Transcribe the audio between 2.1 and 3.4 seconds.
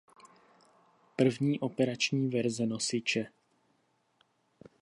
verze nosiče.